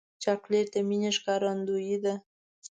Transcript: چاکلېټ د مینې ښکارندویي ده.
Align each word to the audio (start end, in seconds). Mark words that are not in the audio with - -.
چاکلېټ 0.23 0.67
د 0.73 0.75
مینې 0.87 1.11
ښکارندویي 1.17 1.97
ده. 2.03 2.13